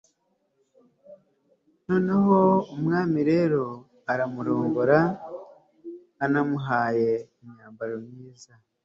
[1.89, 2.37] noneho
[2.73, 3.63] umwami rero
[4.11, 4.99] aramurongora,
[6.25, 7.11] anamuhaye
[7.43, 8.53] imyambaro myiza